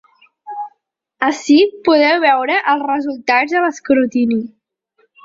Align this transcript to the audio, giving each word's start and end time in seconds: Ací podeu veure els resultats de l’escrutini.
Ací 1.27 1.57
podeu 1.89 2.17
veure 2.23 2.57
els 2.75 2.87
resultats 2.93 3.55
de 3.57 3.63
l’escrutini. 3.67 4.39